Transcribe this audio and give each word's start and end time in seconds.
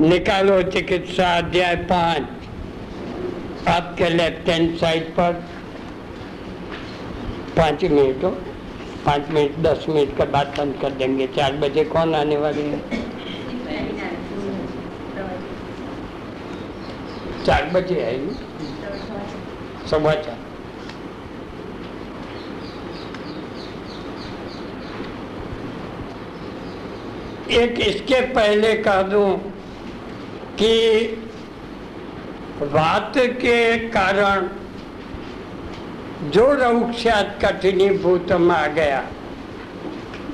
निकालो 0.00 0.60
चिकित्सा 0.62 1.24
अध्याय 1.38 1.74
पाँच। 1.88 3.66
आपके 3.68 4.08
लेफ़्ट 4.08 4.48
हैंड 4.48 4.76
साइड 4.78 5.10
पर। 5.16 5.32
पाँच 7.56 7.84
मिनट 7.84 8.24
हो। 8.24 8.30
पाँच 9.06 9.28
मिनट 9.30 9.58
दस 9.66 9.84
मिनट 9.88 10.16
के 10.16 10.24
बाद 10.32 10.54
बंद 10.58 10.78
कर 10.82 10.90
देंगे। 10.92 11.26
चार 11.36 11.56
बजे 11.56 11.84
कौन 11.84 12.14
आने 12.14 12.36
वाली 12.36 12.62
है? 12.62 12.78
चार 17.44 17.70
बजे 17.74 18.02
आएगी 18.04 18.34
सुबह 19.90 20.14
चार। 20.14 20.38
एक 27.52 27.80
इसके 27.80 28.20
पहले 28.34 28.74
कह 28.82 29.02
दूँ 29.02 29.49
कि 30.62 31.06
वात 32.58 33.12
के 33.18 33.78
कारण 33.78 34.48
जो 36.30 36.54
रौक्षात 36.54 37.38
कठिनीभूतम 37.44 38.52
आ 38.52 38.66
गया, 38.66 39.06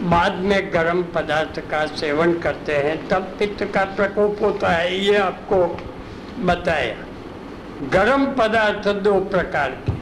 बाद 0.01 0.35
में 0.35 0.73
गर्म 0.73 1.03
पदार्थ 1.03 1.71
का 1.71 1.87
सेवन 1.87 2.39
करते 2.39 2.77
हैं, 2.77 3.09
तब 3.09 3.23
पित्त 3.39 3.65
का 3.65 3.85
प्रकोप 3.85 4.39
होता 4.43 4.69
है, 4.69 5.05
ये 5.05 5.17
आपको 5.17 5.81
बताया। 6.41 6.97
गर्म 7.93 8.27
पदार्थ 8.27 8.89
दो 8.89 9.21
प्रकार 9.21 9.71
के। 9.71 9.97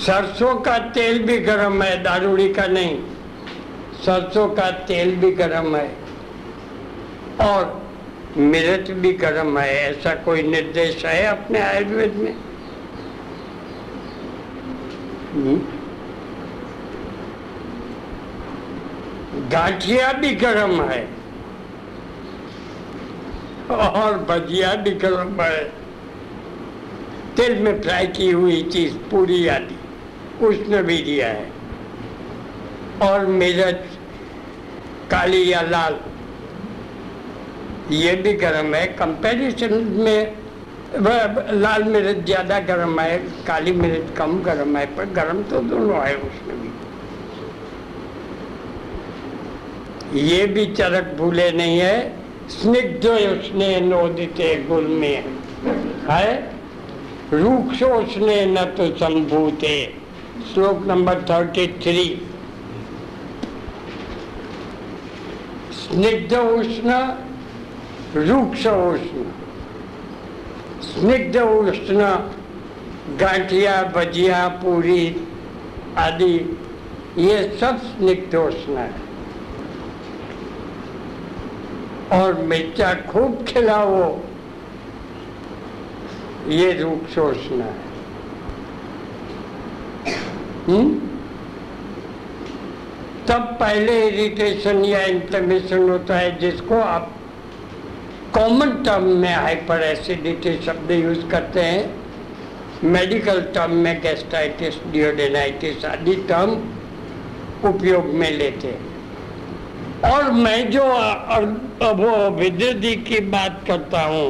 सरसों 0.00 0.54
का 0.54 0.78
तेल 0.78 1.22
भी 1.22 1.38
गर्म 1.38 1.82
है, 1.82 2.02
दारूड़ी 2.02 2.52
का 2.52 2.66
नहीं। 2.66 3.02
सरसों 4.04 4.48
का 4.48 4.70
तेल 4.70 5.16
भी 5.16 5.30
गर्म 5.30 5.76
है। 5.76 5.96
और 7.40 7.81
मिर्च 8.36 8.90
भी 8.90 9.12
गर्म 9.12 9.58
है, 9.58 9.90
ऐसा 9.90 10.14
कोई 10.14 10.42
निर्देश 10.42 11.04
है 11.06 11.26
अपने 11.26 11.58
आयुर्वेद 11.58 12.14
में? 12.14 12.36
हम्म? 15.32 15.60
गाठिया 19.48 20.12
भी 20.12 20.34
गर्म 20.34 20.82
है, 20.82 21.08
और 23.70 24.18
भजिया 24.18 24.74
भी 24.74 24.90
गर्म 24.90 25.40
है। 25.40 25.64
तेल 27.36 27.58
में 27.58 27.82
फ्राई 27.82 28.06
की 28.06 28.30
हुई 28.30 28.62
चीज़ 28.62 28.94
पूरी 28.94 29.48
आदि, 29.48 29.78
उसने 30.46 30.82
भी 30.82 31.02
दिया 31.02 31.28
है। 31.28 31.52
और 33.02 33.26
मिर्च 33.26 33.98
काली 35.10 35.52
या 35.52 35.62
लाल 35.62 36.00
ये 37.92 38.14
भी 38.16 38.32
गर्म 38.36 38.74
है। 38.74 38.86
कंपैरिजन 38.94 39.74
में 39.98 40.20
लाल 40.94 41.82
मिर्च 41.84 42.24
ज़्यादा 42.26 42.58
गर्म 42.62 43.00
है, 43.00 43.18
काली 43.46 43.72
मिर्च 43.74 44.16
कम 44.18 44.38
गर्म 44.42 44.76
है, 44.76 44.84
पर 44.96 45.04
गर्म 45.12 45.42
तो 45.50 45.60
दोनों 45.62 46.00
है 46.00 46.14
उसमें 46.16 46.56
भी। 46.60 46.70
ये 50.20 50.46
भी 50.46 50.64
चरक 50.74 51.14
भूले 51.18 51.50
नहीं 51.52 51.78
है। 51.78 51.96
स्निग्ध 52.50 53.06
उसने 53.06 53.80
नोदिते 53.80 54.54
गुल 54.68 54.86
में 55.00 55.24
है 56.08 56.28
रूक्षोष्णे 57.32 58.44
न 58.46 58.64
तो 58.76 58.86
संभूते। 58.98 59.74
श्लोक 60.44 60.86
नंबर 60.86 61.22
थर्टी 61.30 61.66
थ्री 61.82 62.04
स्निग्ध 65.74 66.32
उष्ण 66.34 66.90
उष्ण 68.14 69.22
स्निग्ध 70.82 71.36
उष्ण 71.36 72.06
गांठिया 73.20 73.82
भजिया 73.94 74.46
पूरी 74.62 75.04
आदि 75.98 76.34
ये 77.18 77.38
सब 77.60 77.78
स्निग्ध 77.84 78.34
उष्ण 78.36 78.76
है 78.76 78.90
और 82.12 82.42
मिर्चा 82.44 82.92
खूब 83.08 83.44
खिलाओ 83.48 84.02
ये 86.50 86.72
रूक्षोष्ण 86.72 87.60
है 87.60 87.90
हम्म? 90.68 90.94
तब 93.28 93.56
पहले 93.60 94.00
इरिटेशन 94.08 94.84
या 94.84 95.02
इंफ्लेमेशन 95.08 95.88
होता 95.90 96.16
है 96.16 96.38
जिसको 96.38 96.80
आप 96.80 97.10
कॉमन 98.34 98.70
टर्म 98.84 99.04
में 99.20 99.34
हाइपर 99.34 99.82
एसिडिटी 99.82 100.52
शब्द 100.66 100.90
यूज़ 100.90 101.26
करते 101.30 101.60
हैं। 101.60 102.84
मेडिकल 102.84 103.40
टर्म 103.54 103.72
में 103.76 104.00
गैस्ट्राइटिस 104.02 104.74
डिओडेनाइटिस 104.92 105.84
आदि 105.84 106.14
टर्म 106.28 106.50
उपयोग 107.68 108.06
में 108.14 108.30
लेते 108.30 108.68
हैं। 108.68 110.12
और 110.12 110.30
मैं 110.38 110.70
जो 110.70 110.84
वो 112.00 112.14
विद्युदी 112.38 112.94
की 113.02 113.20
बात 113.28 113.60
करता 113.68 114.00
हूँ 114.04 114.24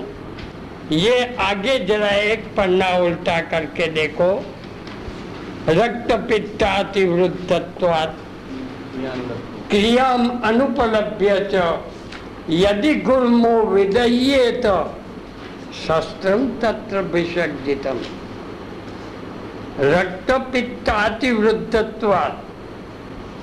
ये 0.93 1.15
आगे 1.41 1.79
जरा 1.87 2.11
एक 2.25 2.45
पन्ना 2.57 2.91
उल्टा 2.99 3.41
करके 3.51 3.87
देखो। 3.93 4.33
रक्त 5.71 6.13
पित्तातिवृद्धत्वात् 6.29 8.21
क्रियाम 9.71 10.29
अनुपलभ्य 10.45 11.41
च 11.55 11.55
यदि 12.51 12.95
गुल्मो 12.95 13.63
तो 14.63 14.95
शस्त्र 15.73 16.37
तत्र 16.63 17.01
विसर्जितम। 17.01 18.01
रक्त 19.81 20.31
पित्तातिवृद्धत्वात् 20.53 22.41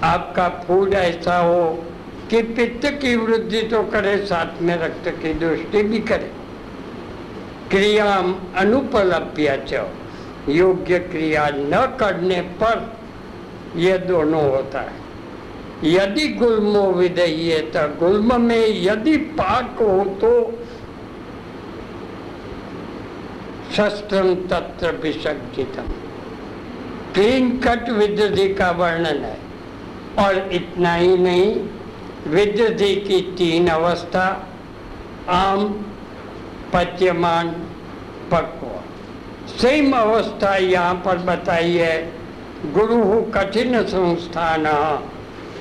आपका 0.03 0.49
फ़ूड 0.49 0.93
ऐसा 0.93 1.37
हो 1.37 1.85
कि 2.29 2.41
पित्त 2.41 2.85
की 2.85 3.15
वृद्धि 3.15 3.61
तो 3.61 3.83
करे, 3.83 4.17
साथ 4.25 4.61
में 4.61 4.75
रक्त 4.77 5.09
की 5.09 5.33
दृष्टि 5.33 5.83
भी 5.83 5.99
करे। 5.99 6.31
क्रियाम 7.69 8.35
अनुपलभ्य 8.55 9.65
च। 9.69 9.73
योग्य 10.49 10.99
क्रिया 10.99 11.49
न 11.49 11.97
करने 11.99 12.41
पर 12.41 12.99
यह 13.75 13.97
दोनों 13.97 14.49
होता 14.51 14.81
है। 14.81 14.98
यदि 15.83 16.27
गुल्मो 16.27 16.91
विदय 16.91 17.59
तो 17.75 17.87
गुल्म 17.99 18.41
में 18.41 18.81
यदि 18.83 19.17
पाक 19.17 19.77
हो 19.81 20.03
तो 20.21 20.31
शस्त्र 23.71 24.23
तत्र 24.49 24.91
विसर्जितम। 25.03 25.91
क्लीन 27.13 27.59
कट 27.59 27.89
विद्युति 27.89 28.53
का 28.53 28.71
वर्णन 28.71 29.25
है। 29.25 29.37
और 30.19 30.49
इतना 30.51 30.93
ही 30.95 31.17
नहीं 31.17 31.55
विद्युति 32.27 32.95
की 32.95 33.21
तीन 33.37 33.67
अवस्था, 33.67 34.25
आम, 35.29 35.63
पच्यमान, 36.73 37.49
पक्व। 38.31 38.67
सेम 39.57 39.91
अवस्था 39.93 40.55
यहाँ 40.55 40.93
पर 40.95 41.17
बताई 41.17 41.73
है, 41.73 42.11
गुरु 42.73 43.21
कठिन 43.31 43.83
संस्थान। 43.83 44.65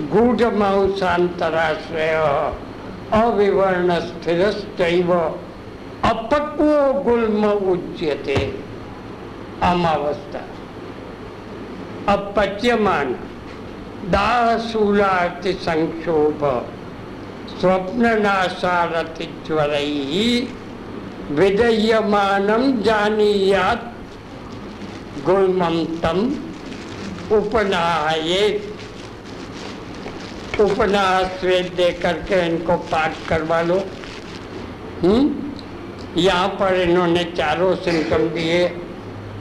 गूढ़मांसांतराश्रय 0.01 2.15
अविवर्ण 3.13 4.01
स्थिर 4.01 4.51
अपक्व 6.05 7.01
गुल्म 7.11 7.47
उच्यते। 7.47 8.61
अमावस्था। 9.63 10.41
अपच्यमान, 12.13 13.17
दाहशूलार्ति 14.05 15.53
संक्षोभ 15.53 16.67
स्वप्न 17.61 18.23
नाशारति 18.23 19.35
ज्वर 19.47 19.71
विदयमानम 21.31 22.83
जानीयात 22.83 23.93
गुल्मम 25.27 25.85
तम 25.85 26.37
उपनायेत। 27.37 28.78
उपन्यास 30.61 31.45
वेद 31.45 31.73
दे 31.77 31.91
करके 31.93 32.47
इनको 32.47 32.77
पाठ 32.77 33.13
करवा 33.29 33.61
लो। 33.61 33.79
हम्म? 35.03 35.35
यहाँ 36.17 36.49
पर 36.49 36.75
इन्होंने 36.75 37.25
चारों 37.25 37.75
सिम्टम 37.77 38.29
दिए 38.29 38.67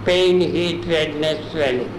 पेन 0.06 0.42
हीट 0.42 0.88
रेडनेस 0.88 1.38
स्वेलिंग 1.52 1.96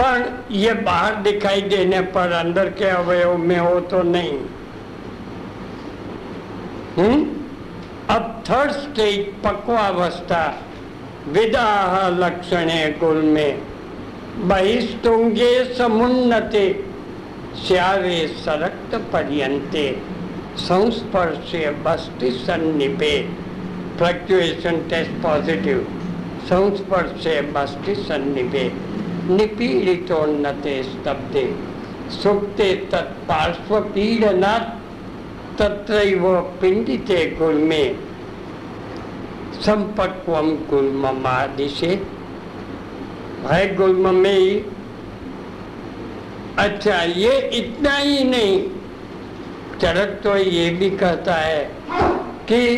पर 0.00 0.46
ये 0.50 0.72
बाहर 0.72 1.14
दिखाई 1.14 1.60
देने 1.60 2.00
पर 2.00 2.32
अंदर 2.32 2.68
के 2.70 2.84
अवयव 2.84 3.36
में 3.36 3.58
हो 3.58 3.80
तो 3.80 4.02
नहीं। 4.02 4.38
हम्म? 6.96 7.24
अब 8.14 8.42
थर्ड 8.50 8.70
स्टेज 8.70 9.26
पक्वावस्था, 9.44 10.42
विदाह 11.28 12.08
लक्षण 12.08 12.68
है 12.68 12.90
कुल 12.92 13.16
में। 13.16 13.75
बहिस्तुंगे 14.38 15.52
समुन्नते 15.74 16.64
स्यावे 17.56 18.26
सरक्त 18.28 18.94
पर्यंते 19.12 19.84
संस्पर्शे 20.58 21.70
बस्ति 21.84 22.30
सन्निपे। 22.30 23.10
फ्लक्चुएशन 23.98 24.76
टेस्ट 24.88 25.10
पॉजिटिव 25.22 25.78
संस्पर्शे 26.42 27.40
बस्ति 27.52 27.94
सन्निपे। 27.94 28.64
निपीड़ितोन्नते 29.28 30.82
स्तब्धे, 30.82 31.44
सुप्ते 32.12 32.74
तत्पार्श्व 32.92 33.80
पीड़ना 33.80 34.58
तत्रैव 35.58 36.40
पिंडिते 36.60 37.24
गुल्मे। 37.38 37.84
संपक्वम 39.60 40.50
गुल्ममादिशे 40.70 41.94
है 43.44 43.74
गुल्म 43.76 44.14
में 44.14 44.32
ही 44.32 44.58
अच्छा 46.58 47.02
ये 47.02 47.38
इतना 47.54 47.96
ही 47.96 48.24
नहीं। 48.24 48.60
चरक 49.80 50.20
तो 50.24 50.36
ये 50.36 50.68
भी 50.70 50.90
कहता 50.90 51.34
है 51.34 51.64
कि 52.48 52.76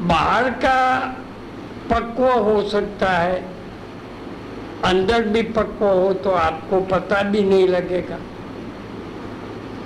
बाहर 0.00 0.50
का 0.64 0.98
पक्व 1.90 2.24
हो 2.24 2.60
सकता 2.68 3.10
है, 3.10 3.42
अंदर 4.84 5.22
भी 5.24 5.42
पक्व 5.42 5.84
हो 5.84 6.12
तो 6.14 6.30
आपको 6.30 6.80
पता 6.86 7.22
भी 7.22 7.42
नहीं 7.42 7.68
लगेगा। 7.68 8.18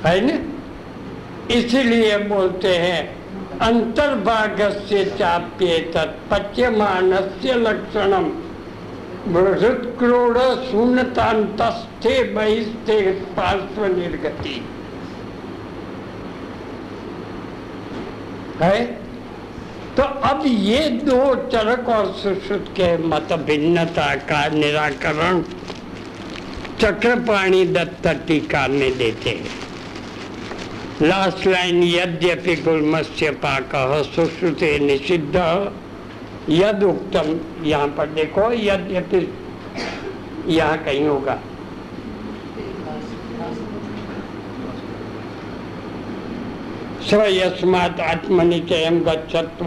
है 0.06 0.20
ना? 0.20 0.38
इसीलिए 1.50 2.18
बोलते 2.18 2.76
हैं 2.76 3.58
अंतर्भाग 3.60 4.60
से 4.80 5.04
चाप्य 5.18 5.78
तत्पच्यमान 5.94 7.12
से 7.42 7.54
लक्षणम। 7.54 8.30
पार्श्व 13.36 13.84
निर्गति 13.84 14.68
है? 18.62 18.84
तो 19.96 20.02
अब 20.02 20.42
ये 20.46 20.88
दो 20.88 21.34
चरक 21.48 21.88
और 21.88 22.12
सुश्रुत 22.12 22.64
के 22.68 22.98
मत 22.98 23.32
भिन्नता 23.32 24.14
का 24.14 24.48
निराकरण 24.48 25.42
चक्रपाणी 26.80 27.66
दत्त 27.66 28.06
टीका 28.06 28.68
में 28.68 28.98
देते 28.98 29.30
हैं। 29.30 29.62
लास्ट 31.02 31.46
लाइन 31.46 31.82
यद्यपि 31.82 32.56
गुलमस्य 32.56 33.30
पाक 33.30 33.70
सुश्रुते 34.16 34.78
निषिद्ध। 34.78 35.36
यद 36.48 36.82
उक्तम 36.82 37.38
यहाँ 37.64 37.88
पर 37.88 38.06
देखो 38.14 38.50
यद्यपि 38.52 39.18
यहाँ 40.48 40.78
कहीं 40.84 41.06
होगा। 41.08 41.38
स्वयस्मात 47.08 48.00
आत्मनिचय 48.00 48.90
गच्छत्व 49.06 49.66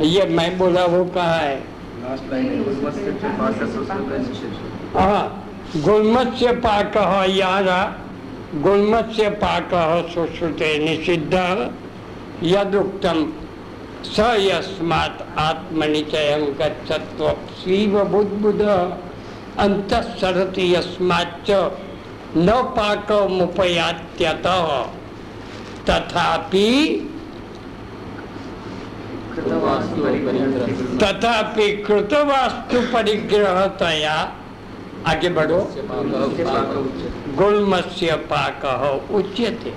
ये 0.00 0.24
मैं 0.28 0.56
बोला 0.58 0.84
वो 0.86 1.04
कहा 1.04 1.36
है? 1.36 1.58
हाँ 4.94 5.22
गुलमत्स्य 5.76 6.52
पाक 6.64 6.96
यहाँ 7.30 7.84
गुलमत्स्य 8.54 9.28
पाक 9.42 9.70
सुश्रुते 10.10 10.78
निषिद्ध। 10.78 11.34
यदुक्तम 12.42 13.24
स 14.04 14.16
यस्मात् 14.38 15.22
आत्मनिचय 15.38 16.32
गच्छत्व 16.60 17.24
स्वीव 17.60 17.94
बुद्बुद 18.12 18.62
अंतसरति 19.64 20.64
यस्माच्च 20.74 21.50
न 22.36 22.48
पाकमुपयात्यतः 22.76 24.68
तथापि 25.88 26.70
तथापि 31.02 31.66
कृतवास्तु 31.86 32.80
परिग्रहतया 32.92 34.16
आगे 35.06 35.28
बढ़ो 35.38 35.60
गुलमस्य 37.38 38.16
पाक 38.30 38.62
उच्यते। 39.14 39.72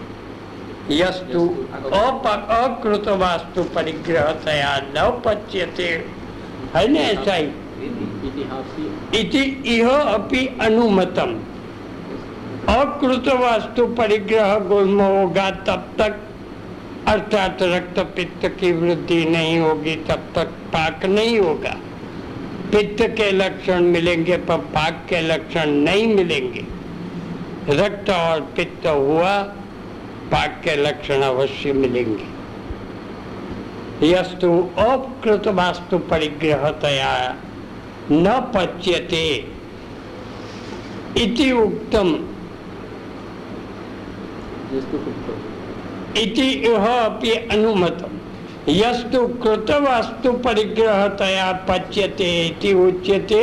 यस्तु 0.91 1.41
अकृत 1.91 3.07
वास्तु 3.07 3.63
परिग्रहतया 3.63 4.77
न 4.87 5.09
पच्यते। 5.25 5.87
है 6.75 6.87
न 6.87 6.95
ऐसा 6.95 7.35
ही 7.35 7.47
इति 9.19 9.63
इह 9.65 9.89
अपि 9.89 10.45
अनुमतम। 10.61 11.33
अकृत 12.69 13.27
वास्तु 13.27 13.87
परिग्रह 13.87 14.59
गुल्म 14.59 15.01
होगा 15.01 15.49
तब 15.51 15.89
तक, 15.97 16.19
अर्थात 17.07 17.57
रक्त 17.61 17.99
पित्त 18.15 18.47
की 18.59 18.71
वृद्धि 18.71 19.25
नहीं 19.25 19.59
होगी, 19.59 19.95
तब 19.95 20.23
तक 20.35 20.47
पाक 20.73 21.05
नहीं 21.05 21.39
होगा। 21.39 21.75
पित्त 22.71 23.01
के 23.01 23.31
लक्षण 23.31 23.83
मिलेंगे, 23.83 24.37
पर 24.37 24.57
पाक 24.57 25.05
के 25.09 25.21
लक्षण 25.21 25.69
नहीं 25.69 26.15
मिलेंगे। 26.15 26.65
रक्त 27.69 28.09
और 28.09 28.41
पित्त 28.55 28.87
हुआ 28.87 29.37
पाक 30.31 30.61
के 30.63 30.75
लक्षण 30.75 31.21
अवश्य 31.23 31.73
मिलेंगे 31.73 32.27
यस्तु 34.03 34.49
अकृत 34.79 35.47
वास्तु 35.57 35.97
परिग्रहतया 36.09 37.13
न 38.11 38.39
पच्यते 38.55 39.27
इति 41.17 41.51
उक्तम। 41.51 42.09
इति 46.17 46.47
यह 46.65 46.85
अपि 46.87 47.31
अनुमतम। 47.51 48.11
यस्तु 48.69 49.19
कृतवास्तु 49.43 50.31
परिग्रहतया 50.45 51.51
पच्यते 51.69 52.29
इति 52.47 52.73
उच्यते 52.75 53.41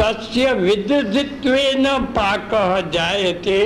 तस्य 0.00 0.52
विदधित्वेन 0.54 1.86
पाकः 2.16 2.80
जायते 2.90 3.58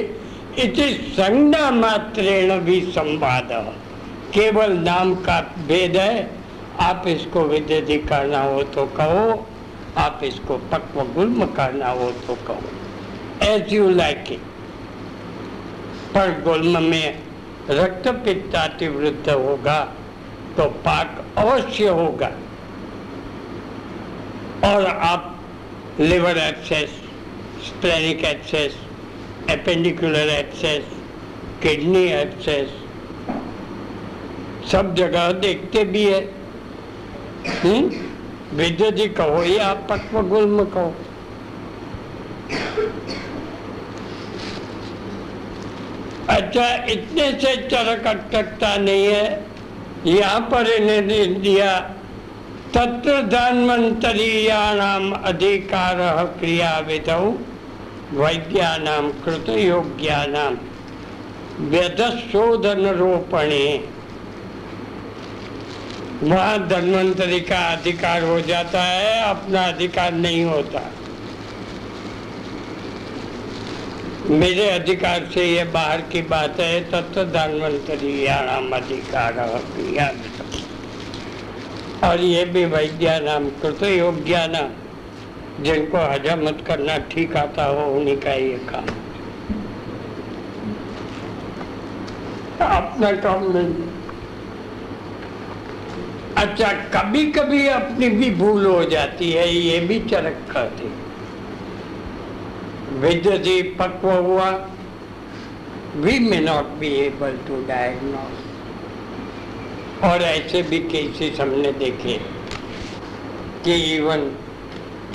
इति 0.59 0.93
संज्ञा 1.13 1.71
मात्रेण 1.71 2.59
भी 2.61 2.81
संवाद। 2.93 3.49
केवल 4.35 4.73
नाम 4.79 5.15
का 5.25 5.41
भेद 5.69 5.97
है। 5.97 6.31
आप 6.81 7.05
इसको 7.09 7.43
विदधि 7.45 7.99
करना 8.01 8.41
हो 8.43 8.63
तो 8.75 8.87
कहो, 8.97 9.47
आप 9.99 10.21
इसको 10.25 10.57
पक्व 10.73 11.03
गुल्म 11.15 11.47
करना 11.55 11.89
हो 11.91 12.11
तो 12.27 12.35
कहो। 12.47 13.47
एज 13.47 13.73
यू 13.73 13.89
लाइक 13.91 14.33
इट 14.33 14.41
पर 16.15 16.41
गुल्म 16.43 16.83
में 16.83 17.19
रक्त 17.71 18.09
पित्तातिवृद्ध 18.25 19.29
होगा 19.29 19.81
तो 20.57 20.65
पाक 20.85 21.25
अवश्य 21.39 21.89
होगा। 21.91 22.31
और 24.65 24.87
आप 24.87 25.35
liver 26.01 26.39
abscess 26.39 26.91
splenic 27.67 28.25
abscess 28.25 28.77
appendicular 29.51 30.29
abscess 30.31 30.85
kidney 31.63 32.05
abscess 32.13 32.69
सब 34.73 34.95
जगह 34.95 35.31
देखते 35.41 35.85
भी 35.85 36.05
है। 36.05 36.21
विद्य 38.55 38.91
जी 38.91 39.07
कहो 39.11 39.43
या 39.45 39.73
पक्व 39.91 40.21
गुल्म 40.29 40.65
कहो। 40.77 40.95
अच्छा 46.31 46.67
इतने 46.91 47.31
से 47.33 47.57
चरक 47.69 48.07
अटकता 48.07 48.77
नहीं 48.77 49.07
है। 49.07 49.47
यहाँ 50.07 50.41
पर 50.51 50.71
इन्हें 50.71 51.41
दिया, 51.43 51.79
तत्व 52.75 52.99
तत्र 52.99 53.23
धन्वंतरीयाणाम 53.29 55.11
अधिकार 55.13 55.99
क्रिया 56.41 56.79
विधौ 56.79 57.25
वैद्यानाम 58.13 59.11
कृत 59.25 59.49
योग्यानाम 59.51 60.57
व्यधशोधन 61.63 62.87
रोपणे 62.99 63.65
वहाँ 66.23 66.59
धन्वंतरी 66.69 67.41
का 67.41 67.59
अधिकार 67.73 68.23
हो 68.23 68.41
जाता 68.41 68.83
है, 68.83 69.21
अपना 69.25 69.63
अधिकार 69.65 70.13
नहीं 70.15 70.45
होता। 70.45 70.81
मेरे 74.31 74.69
अधिकार 74.71 75.29
से 75.35 75.45
ये 75.47 75.65
बाहर 75.67 76.01
की 76.13 76.23
बात 76.25 76.61
है, 76.61 76.81
तत्व 76.91 77.23
धन्वंतरीयाणाम 77.27 78.71
अधिकार 78.77 79.33
क्रिया 79.69 80.11
और 82.05 82.21
ये 82.21 82.45
भी 82.45 82.65
वैद्या 82.67 83.19
नाम 83.21 83.49
कृत 83.63 83.83
योग्या 83.83 84.47
नाम 84.47 84.71
जिनको 85.61 85.99
हजमत 86.05 86.65
करना 86.67 86.97
ठीक 87.11 87.37
आता 87.37 87.65
हो, 87.67 87.85
उन्हीं 87.95 88.17
का 88.19 88.33
ये 88.33 88.59
काम। 88.71 88.87
अपना 92.61 93.11
काम 93.23 93.43
नहीं। 93.53 93.75
अच्छा 96.37 96.73
कभी 96.95 97.25
कभी 97.33 97.67
अपनी 97.69 98.09
भी 98.11 98.31
भूल 98.33 98.67
हो 98.67 98.83
जाती 98.87 99.31
है, 99.33 99.49
ये 99.49 99.79
भी 99.81 99.99
चरक 100.11 100.37
कहते 100.51 100.91
विद्य 103.01 103.39
जी 103.39 103.63
पक्व 103.79 104.11
हुआ 104.11 104.51
we 105.97 106.19
may 106.21 106.39
not 106.41 106.67
be 106.81 106.89
able 106.97 107.37
to 107.49 107.55
diagnose 107.67 108.37
और 110.05 110.23
ऐसे 110.23 110.63
भी 110.63 110.79
केसेस 110.91 111.41
हमने 111.41 111.73
देखे, 111.75 112.17
कि 113.65 113.75
even 113.97 114.21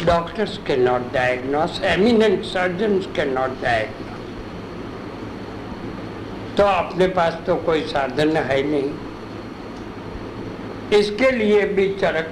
not 0.06 1.12
diagnose 1.14 1.82
eminent 1.86 2.44
surgeons 2.46 3.06
can 3.16 3.30
not 3.34 3.62
diagnose 3.62 4.12
तो 6.58 6.64
अपने 6.64 7.08
पास 7.08 7.38
तो 7.48 7.56
कोई 7.66 7.82
साधन 7.88 8.38
है 8.38 8.62
नहीं। 8.64 8.90
इसके 11.00 11.30
लिए 11.32 11.62
भी 11.68 11.88
चरक 12.02 12.28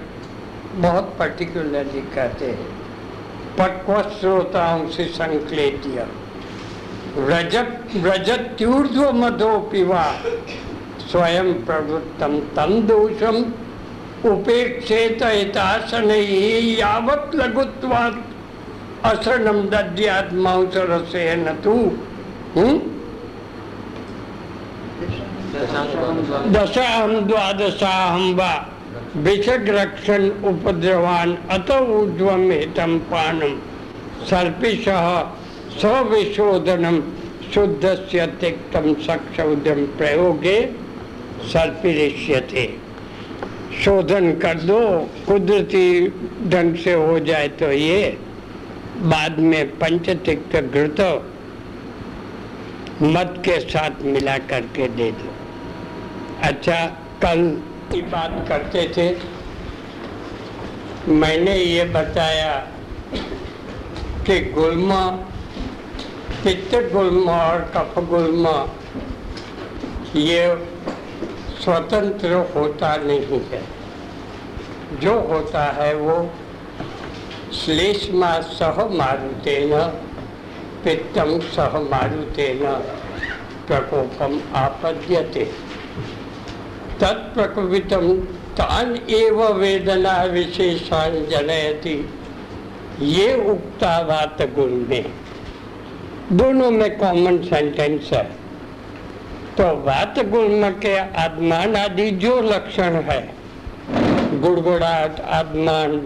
बहुत 0.75 1.15
पर्टिकुलरली 1.19 2.01
कहते 2.15 2.49
हैं। 2.49 2.69
पक्व 3.57 4.01
श्रोताओं 4.19 4.87
से 4.89 5.05
संकलेतिया 5.05 6.05
रजत 7.29 7.71
रजत्यूर्ध्व 8.05 9.11
मधो 9.13 9.57
पिवा 9.71 10.03
स्वयं 11.01 11.53
प्रवृत्तम 11.65 12.39
तम 12.55 12.71
दोषम 12.87 13.37
उपेक्षेत 14.25 15.23
हितासन 15.23 16.09
यावत 16.09 17.35
लघुत्वात् 17.35 19.05
असरणम 19.05 19.61
दद्यात 19.69 20.33
मांसर 20.33 20.97
से 21.11 21.23
न 21.35 21.53
तू 21.65 21.75
दशाहम 26.53 27.13
द्वादशाहम 27.27 28.33
वा 28.39 28.51
विषग 29.23 29.69
रक्षण 29.75 30.29
उपद्रवान 30.49 31.33
अत 31.51 31.71
ऊर्ध्वम 31.71 32.49
हितम 32.51 32.97
पानम 33.11 33.57
सर्पिश 34.29 34.87
सविशोधनम 35.81 36.99
शुद्ध 37.53 37.95
से 38.11 38.25
तिक्तम 38.41 38.93
सक्षौदम 39.07 39.83
प्रयोगे 39.97 40.55
सर्पिष्यते 41.53 42.65
शोधन 43.81 44.31
कर 44.39 44.57
दो, 44.59 44.79
कुदरती 45.27 46.07
ढंग 46.49 46.75
से 46.75 46.93
हो 46.93 47.19
जाए 47.19 47.47
तो 47.47 47.71
ये। 47.71 48.17
बाद 49.03 49.39
में 49.39 49.77
पंचतिक्त 49.77 50.55
घृत 50.55 50.99
मत 53.01 53.41
के 53.45 53.59
साथ 53.59 54.01
मिला 54.03 54.37
करके 54.49 54.87
दे 54.87 55.11
दो। 55.11 55.29
अच्छा 56.43 56.85
कल 57.21 57.41
की 57.91 58.01
बात 58.01 58.45
करते 58.47 58.87
थे। 58.97 59.07
मैंने 61.11 61.55
ये 61.57 61.85
बताया 61.85 62.53
कि 64.25 64.39
गुलमा, 64.51 65.05
पित्त 66.43 66.75
गुलमा 66.93 67.37
और 67.43 67.61
कफ 67.75 67.99
गुलमा, 68.09 68.55
ये 70.15 70.45
स्वतंत्र 71.63 72.33
होता 72.55 72.95
नहीं 72.95 73.41
है। 73.41 73.63
जो 74.99 75.19
होता 75.19 75.63
है 75.63 75.95
वो 75.95 76.29
श्लेष्मा 77.53 78.41
सह 78.41 78.85
मारुतेन, 78.85 79.81
पित्तम 80.83 81.39
सह 81.39 81.79
मारुतेन, 81.79 82.59
प्रकोपम 83.67 84.41
आपद्यते। 84.55 85.45
तत्प्रकवितम 86.99 88.15
तान 88.57 88.99
एव 89.09 89.53
वेदना 89.53 90.23
विशेषान 90.23 91.25
जनयति। 91.25 92.09
ये 92.99 93.49
उक्ता 93.49 94.03
बात 94.03 94.37
गुण 94.41 94.69
में। 94.69 95.11
दोनों 96.31 96.71
में 96.71 96.97
कॉमन 96.97 97.37
सेंटेंस 97.37 98.09
है। 98.13 98.40
तो 99.57 99.63
वात 99.83 100.19
गुण 100.25 100.69
के 100.79 100.95
आत्मान 100.97 101.75
आदि 101.75 102.09
जो 102.11 102.41
लक्षण 102.41 102.95
है, 103.01 103.21
गुड़गुड़ाहट 104.39 105.19
आत्मान 105.19 105.97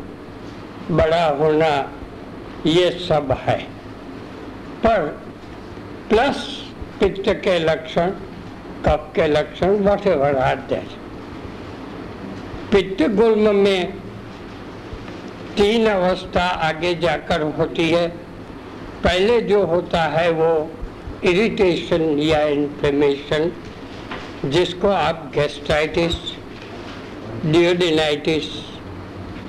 बड़ा 0.91 1.25
होना, 1.31 1.69
ये 2.65 2.89
सब 2.99 3.31
है। 3.41 3.57
पर 4.83 5.05
प्लस 6.09 6.37
पित्त 6.99 7.29
के 7.43 7.57
लक्षण, 7.59 8.11
कफ 8.85 9.11
के 9.15 9.27
लक्षण 9.27 9.77
वट 9.83 10.07
एवर 10.07 10.35
पित्त 12.71 13.01
गुल्म 13.11 13.55
में 13.55 13.93
तीन 15.57 15.85
अवस्था 15.87 16.45
आगे 16.63 16.93
जाकर 16.95 17.41
होती 17.57 17.89
है। 17.89 18.07
पहले 19.03 19.41
जो 19.41 19.65
होता 19.65 20.01
है 20.09 20.29
वो 20.31 20.49
इरिटेशन 21.23 22.19
या 22.19 22.41
इन्फ्लेमेशन 22.47 23.51
जिसको 24.45 24.87
आप 24.87 25.31
गैस्ट्राइटिस 25.35 26.15
डिओडिनाइटिस 27.45 28.49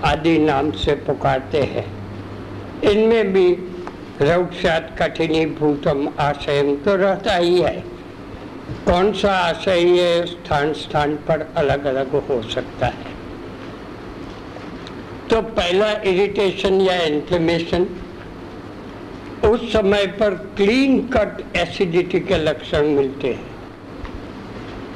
आदि 0.04 0.37
नाम 0.38 0.70
से 0.75 0.94
पुकारते 1.06 1.62
हैं। 1.64 1.85
इनमें 2.85 3.32
भी 3.32 3.49
रौक्षात 4.23 4.96
कठिनी 4.99 5.44
भूतम 5.58 6.08
आशयम 6.20 6.75
तो 6.76 6.96
रहता 6.96 7.37
ही 7.37 7.61
है। 7.61 7.85
कौन 8.87 9.12
सा 9.12 9.32
आशय 9.38 9.80
ये 9.90 10.25
स्थान 10.26 10.73
स्थान 10.75 11.14
पर 11.28 11.46
अलग 11.56 11.85
अलग 11.85 12.14
हो 12.28 12.40
सकता 12.44 12.87
है। 12.87 13.14
तो 15.30 15.40
पहला 15.42 15.90
इरिटेशन 16.04 16.80
या 16.80 16.96
इन्फ्लेमेशन 17.02 17.87
उस 19.47 19.73
समय 19.73 20.07
पर 20.21 20.35
क्लीन 20.57 20.99
कट 21.09 21.57
एसिडिटी 21.57 22.21
के 22.21 22.37
लक्षण 22.37 22.87
मिलते 22.88 23.29
हैं। 23.29 23.55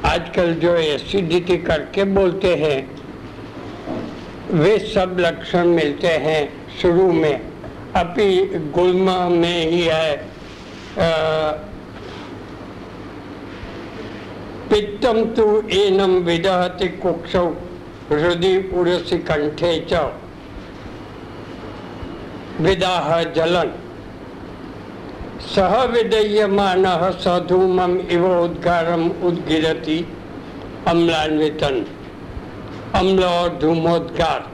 आजकल 0.05 0.53
जो 0.53 0.75
एसिडिटी 0.75 1.57
करके 1.59 2.03
बोलते 2.13 2.55
हैं, 2.55 2.79
वे 4.53 4.77
सब 4.85 5.17
लक्षण 5.19 5.67
मिलते 5.67 6.07
हैं 6.19 6.41
शुरू 6.81 7.11
में। 7.11 7.35
अभी 7.95 8.45
गुलमा 8.71 9.17
में 9.29 9.65
ही 9.65 9.81
है 9.81 10.15
पित्तम 14.69 15.23
तो 15.35 15.45
एनम 15.75 16.17
विदहति 16.23 16.87
कुक्ष 16.97 17.35
हृदय 18.11 18.57
उड़सी 18.73 19.17
कंठे 19.21 19.77
च। 19.91 19.93
विदाह 22.61 23.23
जलन। 23.35 23.71
सह 25.47 25.83
विदयमान 25.83 26.85
सधूमम 27.19 27.99
इव 28.11 28.41
उद्गारम 28.41 29.11
उद्गिरति। 29.23 30.07
अम्लान्वितन। 30.87 31.85
अम्ल 32.95 33.23
और 33.23 33.57
धूमोद्गार 33.57 34.51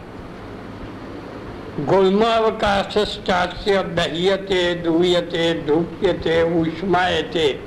गुल्मावकाशस्टास्य 1.80 3.94
दह्यते 3.96 4.76
दूयते, 4.76 5.64
धूप्यते, 5.64 6.62
उष्मायते। 6.62 7.60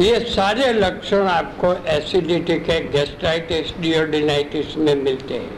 ये 0.00 0.20
सारे 0.20 0.72
लक्षण 0.72 1.26
आपको 1.26 1.88
एसिडिटी 1.88 2.60
के 2.60 2.88
गैस्ट्राइटिस 2.88 3.80
डिओडिनाइटिस 3.80 4.76
में 4.76 4.94
मिलते 4.94 5.34
हैं। 5.34 5.57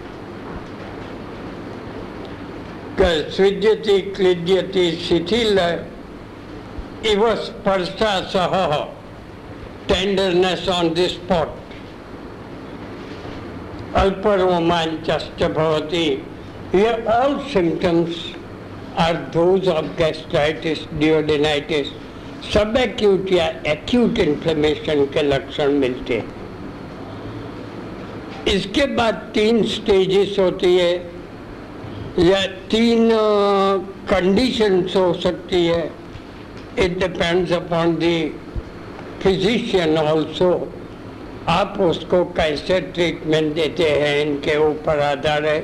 सृज्यति 3.01 4.01
क्लिद्यति 4.17 4.91
शिथिल 5.09 5.59
इव 7.07 7.23
स्पर्शा 7.37 8.21
सह 8.31 8.75
टेंडरनेस 9.89 10.69
ऑन 10.69 10.93
दिस 10.95 11.11
स्पॉट 11.11 11.59
अल्परोमांचश्च 13.97 15.43
भवति। 15.43 16.07
ये 16.75 16.91
all 17.13 17.39
symptoms 17.53 18.17
are 18.99 19.15
those 19.35 19.69
of 19.69 19.87
gastritis 19.99 20.79
duodenitis 20.95 21.87
सब 22.55 22.77
एक्यूट 22.77 23.33
या 23.33 23.47
एक्यूट 23.67 24.19
इन्फ्लेमेशन 24.19 25.05
के 25.07 25.23
लक्षण 25.23 25.73
मिलते 25.79 26.15
हैं। 26.15 26.29
इसके 28.49 28.87
बाद 28.97 29.15
तीन 29.35 29.63
स्टेजेस 29.69 30.37
होती 30.39 30.77
है। 30.77 31.20
या 32.19 32.41
तीन 32.71 33.11
कंडीशंस 34.11 34.97
हो 34.97 35.13
सकती 35.15 35.67
है। 35.67 35.83
It 36.79 36.99
depends 36.99 37.53
upon 37.53 37.95
the 37.97 38.17
physician 39.23 39.97
also 39.99 40.51
आप 41.49 41.77
उसको 41.81 42.25
कैसे 42.37 42.81
ट्रीटमेंट 42.81 43.55
देते 43.55 43.91
हैं, 43.91 44.21
इनके 44.23 44.57
ऊपर 44.61 45.01
आधार 45.01 45.47
है। 45.47 45.61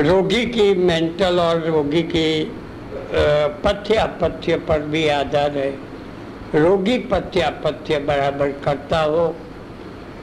रोगी 0.00 0.44
की 0.46 0.74
मेंटल 0.76 1.38
और 1.40 1.62
रोगी 1.66 2.02
की 2.14 2.52
पथ्य 3.64 3.94
अपथ्य 3.96 4.56
पर 4.68 4.82
भी 4.90 5.06
आधार 5.10 5.56
है। 5.56 5.70
रोगी 6.54 6.98
पथ्य 7.10 7.40
अपथ्य 7.42 7.98
बराबर 8.00 8.52
करता 8.64 9.00
हो 9.00 9.26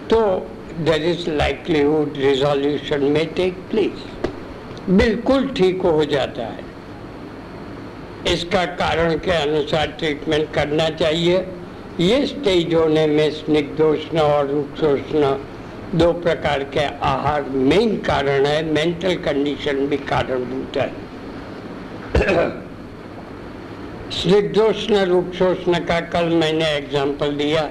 तो 0.09 0.19
देर 0.79 1.03
इज़ 1.05 1.29
लाइकलीहुड 1.29 2.17
रिजोल्यूशन 2.17 3.03
में 3.05 3.25
टेक 3.33 3.53
प्लेस 3.69 4.16
बिल्कुल 4.89 5.47
ठीक 5.47 5.81
हो 5.81 6.05
जाता 6.05 6.41
है। 6.41 6.65
इसका 8.33 8.65
कारण 8.65 9.17
के 9.17 9.31
अनुसार 9.31 9.87
ट्रीटमेंट 9.87 10.53
करना 10.53 10.89
चाहिए। 10.89 11.47
ये 11.99 12.25
स्टेज 12.27 12.73
होने 12.73 13.07
में 13.07 13.31
स्निग्धोष्ण 13.31 14.19
और 14.19 14.47
रुक्षोष्ण 14.47 15.35
दो 15.97 16.11
प्रकार 16.13 16.63
के 16.63 16.85
आहार 16.85 17.41
मेन 17.41 17.97
कारण 17.97 18.45
है। 18.45 18.63
मेंटल 18.65 19.15
कंडीशन 19.15 19.85
भी 19.87 19.97
कारणभूत 19.97 20.77
है। 20.77 20.91
स्निग्धोष्ण 24.11 24.95
रुक्षोष्ण 25.05 25.79
का 25.79 25.99
कल 25.99 26.25
मैंने 26.25 26.65
एग्जांपल 26.65 27.35
दिया। 27.35 27.61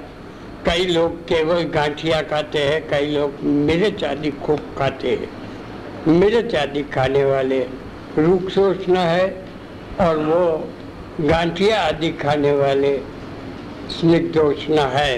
कई 0.66 0.86
लोग 0.86 1.24
केवल 1.24 1.62
गांठिया 1.62 2.22
खाते 2.22 2.58
हैं, 2.58 2.88
कई 2.88 3.06
लोग 3.06 3.42
मिर्च 3.44 4.04
आदि 4.04 4.30
खूब 4.30 4.60
खाते 4.78 5.10
हैं। 5.10 5.45
मिर्च 6.08 6.54
आदि 6.54 6.82
खाने 6.94 7.24
वाले 7.24 7.58
रुक्षोष्ण 8.18 8.96
है 8.96 9.26
और 10.00 10.18
वो 10.18 11.26
गांठिया 11.28 11.80
आदि 11.82 12.10
खाने 12.20 12.52
वाले 12.52 12.96
स्निग्धोष्ण 13.90 14.78
है। 14.90 15.14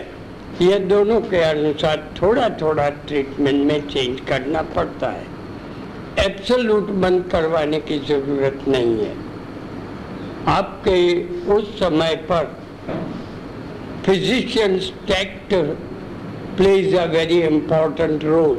ये 0.62 0.78
दोनों 0.78 1.20
के 1.22 1.42
अनुसार 1.42 2.08
थोड़ा 2.20 2.48
थोड़ा 2.60 2.88
ट्रीटमेंट 3.06 3.64
में 3.66 3.88
चेंज 3.88 4.20
करना 4.28 4.62
पड़ता 4.76 5.10
है। 5.10 5.26
एब्सोल्यूट 6.18 6.90
बंद 7.02 7.24
करवाने 7.32 7.80
की 7.80 7.98
ज़रूरत 8.08 8.64
नहीं 8.68 8.96
है। 8.98 9.14
आपके 10.48 10.98
उस 11.52 11.78
समय 11.78 12.14
पर 12.30 12.56
physicians 14.06 14.92
tact 15.08 15.54
plays 16.56 16.94
a 16.94 17.04
very 17.06 17.40
important 17.42 18.24
role 18.24 18.58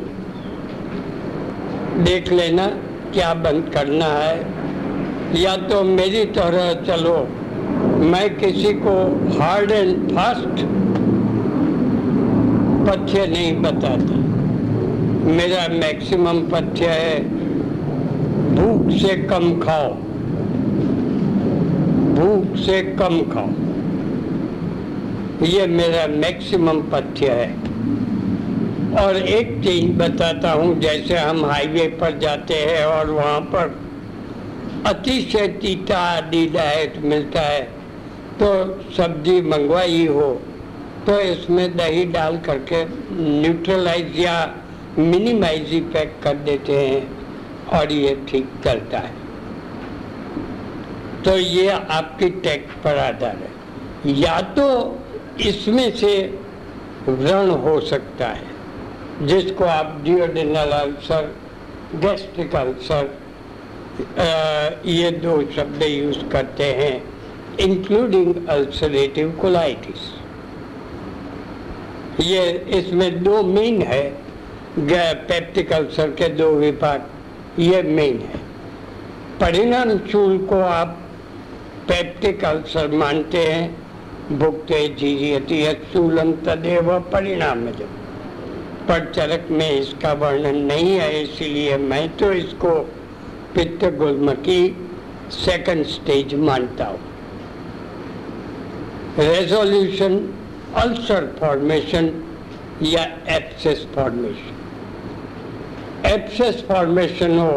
देख 2.04 2.32
लेना 2.32 2.68
क्या 3.14 3.34
बंद 3.34 3.72
करना 3.74 4.06
है। 4.06 4.48
या 5.42 5.56
तो 5.58 5.84
मेरी 5.84 6.26
तरह 6.26 6.74
चलो। 6.86 7.28
मैं 8.06 8.36
किसी 8.36 8.74
को 8.74 8.94
हार्ड 9.40 9.72
एंड 9.72 10.12
फास्ट 10.12 10.66
पथ्य 12.88 13.28
नहीं 13.28 13.62
बताता। 13.62 14.16
मेरा 15.32 15.68
मैक्सिमम 15.74 16.40
पथ्य 16.40 16.86
है, 16.86 17.24
भूख 18.56 18.92
से 18.92 19.18
कम 19.18 19.60
खाओ। 19.60 19.94
भूख 22.16 22.58
से 22.58 22.82
कम 22.82 23.22
खाओ। 23.22 23.50
ये 25.46 25.68
मेरा 25.68 26.08
मैक्सिमम 26.08 26.82
पथ्य 26.82 27.28
है। 27.28 27.69
और 28.98 29.18
एक 29.18 29.50
चीज़ 29.64 29.92
बताता 29.98 30.52
हूँ, 30.52 30.80
जैसे 30.82 31.18
हम 31.18 31.46
हाईवे 31.46 31.88
पर 32.02 32.18
जाते 32.20 32.54
हैं 32.56 32.86
और 32.86 33.10
वहाँ 33.10 33.40
पर 33.54 33.76
अतिशय 34.88 35.48
तीता 35.62 35.98
आदि 35.98 36.46
डाइट 36.48 36.98
मिलता 37.04 37.42
है 37.42 37.62
तो 38.40 38.48
सब्ज़ी 38.98 39.42
मंगवाई 39.42 40.06
हो 40.08 40.30
तो 41.08 41.20
इसमें 41.22 41.78
दही 41.78 42.06
डाल 42.06 42.38
करके 42.38 42.84
न्यूट्रलाइज 43.42 44.20
या 44.20 44.36
मिनिमाइज 44.98 45.74
पैक 45.94 46.16
कर 46.24 46.36
देते 46.46 46.78
हैं 46.78 47.80
और 47.80 47.92
ये 47.92 48.16
ठीक 48.30 48.50
करता 48.64 49.00
है। 49.00 49.14
तो 51.24 51.38
ये 51.38 51.70
आपकी 51.70 52.30
टैक्स 52.44 52.76
पर 52.84 52.98
आधार 52.98 53.38
है। 53.38 54.14
या 54.20 54.40
तो 54.58 54.68
इसमें 55.48 55.90
से 55.96 56.14
व्रण 57.08 57.50
हो 57.66 57.80
सकता 57.82 58.28
है। 58.28 58.58
जिसको 59.22 59.64
आप 59.66 60.00
डिओडिनल 60.04 60.72
अल्सर 60.72 61.32
गैस्ट्रिक 61.96 62.56
अल्सर 62.56 63.10
ये 64.86 65.12
दो 65.12 65.42
शब्द 65.56 65.84
यूज़ 65.84 66.20
करते 66.32 66.64
हैं 66.74 66.94
इंक्लूडिंग 67.60 68.48
अल्सरेटिव 68.50 69.32
कोलाइटिस 69.42 70.08
ये 72.22 72.50
इसमें 72.78 73.24
दो 73.24 73.44
मेन 73.44 73.82
है 73.82 74.04
पेप्टिक 74.80 75.72
अल्सर 75.74 76.10
के 76.12 76.28
दो 76.30 76.50
विभाग, 76.52 77.06
ये 77.60 77.82
मेन 77.84 78.20
है। 78.20 78.40
परिणाम 79.40 79.98
चूल 80.00 80.38
को 80.46 80.60
आप 80.62 80.98
पेप्टिक 81.88 82.44
अल्सर 82.46 82.92
मानते 82.92 83.38
हैं 83.38 84.38
भुगते 84.40 84.88
जीरियती 85.00 85.64
चूलम 85.94 86.32
तदेव, 86.46 87.00
परिणाम 87.14 87.58
पर 88.90 89.12
चरक 89.16 89.48
में 89.52 89.70
इसका 89.72 90.14
वर्णन 90.16 90.56
नहीं 90.66 90.94
है, 90.96 91.22
इसीलिए 91.24 91.78
मैं 91.80 92.08
तो 92.18 92.32
इसको 92.34 92.72
पित्त 93.56 93.86
गुल्म 93.98 94.34
की 94.46 94.62
सेकंड 95.34 95.86
स्टेज 95.88 96.34
मानता 96.42 96.86
हूँ। 96.86 97.00
रेजोल्यूशन 99.20 100.18
अल्सर 100.78 101.26
फॉर्मेशन 101.40 102.12
या 102.84 103.04
एप्सेस 103.36 103.86
फॉर्मेशन 103.96 104.58
एप्सेस 106.08 106.64
फॉर्मेशन 106.68 107.38
हो 107.40 107.52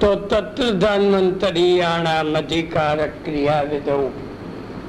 तो 0.00 0.14
तत्र 0.30 0.70
धन्वंतरीयाणाम 0.78 2.34
अधिकार 2.38 3.06
क्रिया 3.24 3.60
विधो 3.70 3.98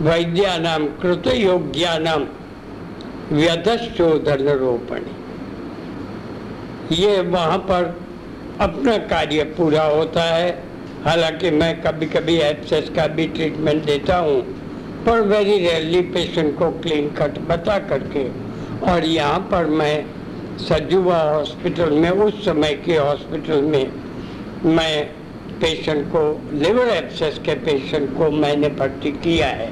वैद्यानाम 0.02 0.86
कृत 1.02 1.28
योग्यानाम 1.36 2.28
व्यधशोधन 3.32 4.48
रोपणी 4.60 5.19
ये 6.92 7.20
वहाँ 7.22 7.58
पर 7.70 7.84
अपना 8.62 8.98
कार्य 9.08 9.44
पूरा 9.58 9.84
होता 9.84 10.24
है। 10.26 10.50
हालाँकि 11.04 11.50
मैं 11.52 11.82
कभी 11.82 12.06
कभी 12.08 12.36
एप्सेस 12.38 12.90
का 12.96 13.06
भी 13.10 13.28
ट्रीटमेंट 13.28 13.84
देता 13.86 14.18
हूँ, 14.18 14.42
पर 15.06 15.22
वेरी 15.24 15.58
रेयरली 15.58 16.02
पेशेंट 16.14 16.58
को 16.60 16.70
क्लीन 16.82 17.10
कट 17.12 17.40
बता 17.50 17.78
करके। 17.90 18.28
और 18.92 19.06
यहाँ 19.06 19.40
पर 19.52 19.66
मैं 19.66 20.06
सजुवा 20.60 21.22
हॉस्पिटल 21.24 21.92
में, 21.92 22.10
उस 22.10 22.44
समय 22.46 22.74
के 22.86 22.98
हॉस्पिटल 22.98 23.62
में 23.64 23.92
मैं 24.66 25.06
पेशेंट 25.62 26.06
को 26.08 26.24
लिवर 26.56 26.90
एब्सेस 26.90 27.40
के 27.46 27.54
पेशेंट 27.62 28.18
को 28.18 28.30
मैंने 28.32 28.70
भर्ती 28.80 29.12
किया 29.24 29.48
है। 29.48 29.72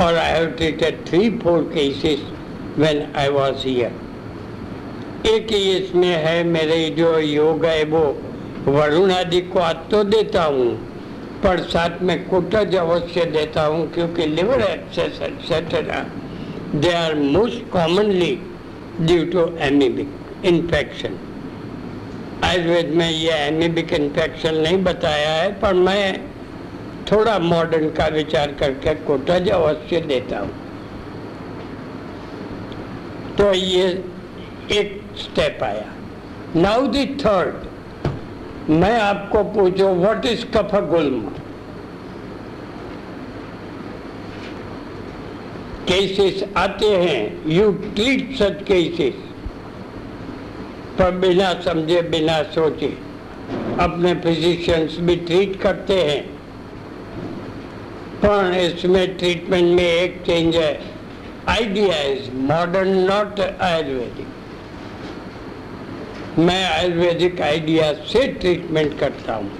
और 0.00 0.14
I 0.14 0.32
have 0.32 0.46
treated 0.56 1.04
three 1.06 1.30
four 1.38 1.62
cases 1.74 2.22
when 2.78 3.06
I 3.16 3.28
was 3.30 3.62
here 3.64 4.03
एक 5.26 5.52
ही 5.52 5.70
इसमें 5.70 6.14
है 6.24 6.42
मेरे 6.44 6.88
जो 6.96 7.18
योग 7.18 7.64
है, 7.64 7.84
वो 7.84 8.00
वरुण 8.68 9.10
आदि 9.12 9.40
को 9.42 9.58
आज 9.58 9.76
तो 9.90 10.02
देता 10.04 10.42
हूँ, 10.44 10.70
पर 11.42 11.60
साथ 11.64 12.02
में 12.02 12.28
कोटज 12.28 12.74
अवश्य 12.76 13.24
देता 13.32 13.64
हूँ, 13.64 13.86
क्योंकि 13.92 14.26
liver 14.26 14.62
abscess 14.62 15.20
etcetera 15.22 16.04
they 16.74 16.92
are 16.94 17.14
most 17.14 17.70
commonly 17.72 18.34
due 19.00 19.24
to 19.32 19.46
amoebic 19.62 20.44
infection 20.46 21.18
Ayurveda 22.44 22.90
में 22.94 23.10
ये 23.10 23.32
एमीबिक 23.38 23.92
इन्फेक्शन 23.92 24.54
नहीं 24.56 24.82
बताया 24.84 25.30
है, 25.32 25.50
पर 25.60 25.74
मैं 25.74 26.20
थोड़ा 27.12 27.38
मॉडर्न 27.38 27.88
का 27.92 28.06
विचार 28.14 28.52
करके 28.60 28.94
कोटज 29.06 29.48
अवश्य 29.50 30.00
देता 30.02 30.38
हूँ। 30.38 30.50
तो 33.38 33.52
ये 33.54 33.86
एक 34.72 35.00
स्टेप 35.18 35.62
आया। 35.62 35.86
नाउ 36.56 36.86
द 36.86 37.06
थर्ड 37.20 38.70
मैं 38.70 38.98
आपको 39.00 39.42
पूछो 39.54 39.88
व्हाट 39.94 40.26
इज़ 40.26 40.44
कफ 40.54 40.74
गुल्म 40.90 41.20
केसेस 45.88 46.44
आते 46.56 46.86
हैं 46.88 47.50
यू 47.50 47.70
ट्रीट 47.72 48.36
सच 48.36 48.62
केसेस 48.62 49.14
पर 50.98 51.10
बिना 51.18 51.52
समझे, 51.62 52.00
बिना 52.02 52.42
सोचे। 52.54 52.92
अपने 53.80 54.14
फिजिशियंस 54.14 54.96
भी 55.00 55.16
ट्रीट 55.18 55.60
करते 55.60 55.94
हैं, 56.02 56.22
पर 58.20 58.54
इसमें 58.56 59.16
ट्रीटमेंट 59.18 59.74
में 59.76 59.84
एक 59.84 60.22
चेंज 60.26 60.56
है। 60.56 60.72
Idea 61.48 62.00
is 62.04 62.30
modern 62.42 62.98
not 63.08 63.40
Ayurvedic 63.40 64.33
मैं 66.38 66.64
आयुर्वेदिक 66.66 67.40
आइडिया 67.42 67.92
से 68.04 68.26
ट्रीटमेंट 68.30 68.98
करता 69.00 69.34
हूँ। 69.34 69.50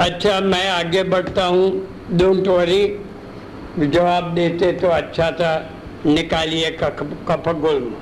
अच्छा 0.00 0.40
मैं 0.42 0.68
आगे 0.70 1.02
बढ़ता 1.04 1.44
हूँ। 1.44 1.70
डोंट 2.12 2.48
वरी 2.48 2.86
जवाब 3.80 4.34
देते 4.34 4.72
तो 4.72 4.88
अच्छा 4.90 5.30
था। 5.32 5.54
निकालिए 6.06 6.70
कफ 6.82 7.48
गुल्म 7.60 7.94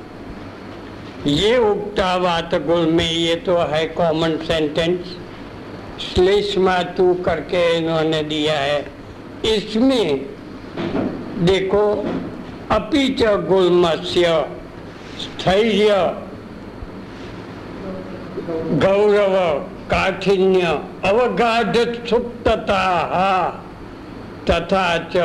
ये 1.28 1.56
उगता 1.58 2.16
वात 2.18 2.54
गुल्म 2.66 2.96
में, 2.96 3.10
ये 3.10 3.34
तो 3.36 3.56
है 3.66 3.86
कॉमन 3.90 4.36
सेंटेंस 4.46 5.16
श्लेष्मा 6.02 6.82
तू 6.96 7.12
करके 7.24 7.62
इन्होंने 7.76 8.22
दिया 8.24 8.58
है। 8.58 8.84
इसमें 9.46 10.26
देखो 11.44 11.84
अपि 12.74 13.08
च 13.20 13.34
गुल्मस्य 13.48 14.28
स्थैर्य, 15.22 15.96
गौरव 18.84 19.36
काठिन्य 19.90 20.62
अवगाध 21.08 21.76
सुप्तता, 22.08 22.82
तथा 24.50 24.86
च 25.12 25.16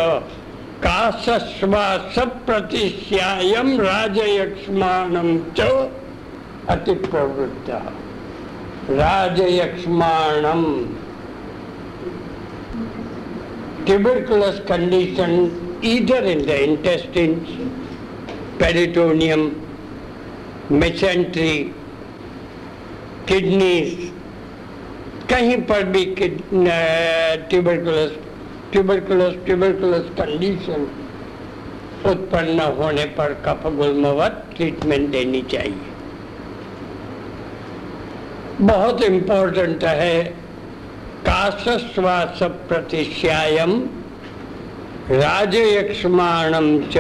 राजयक्ष्माणम 3.79 5.29
च 5.57 5.59
अति 6.69 6.93
प्रवृत्त 7.05 7.69
राजयक्ष्माणम 8.91 10.62
either 15.81 16.21
in 16.23 16.45
the 16.45 16.63
intestines, 16.63 17.49
peritoneum, 18.57 19.43
mesentery, 20.69 21.73
kidneys, 23.25 24.11
कहीं 25.29 25.57
पर 25.69 25.83
भी 25.93 26.03
ट्यूबरकुलस 27.49 28.11
ट्यूबरकुलस 28.71 29.33
ट्यूबरकुलस 29.45 30.05
कंडीशन 30.19 30.87
उत्पन्न 32.11 32.59
होने 32.79 33.05
पर 33.17 33.33
कफ 33.45 33.67
गुलमवत 33.77 34.43
ट्रीटमेंट 34.55 35.09
देनी 35.11 35.41
चाहिए। 35.51 35.87
बहुत 38.61 39.03
इम्पोर्टेंट 39.03 39.83
है 39.83 40.23
काशश्वास 41.27 42.39
प्रतिश्यायम 42.69 43.79
राजयक्ष्माणम 45.11 46.65
च। 46.91 46.97